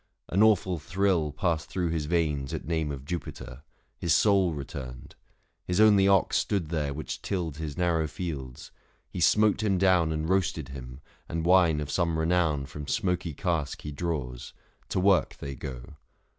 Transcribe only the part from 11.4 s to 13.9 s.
wine of some renown 585 From smoky cask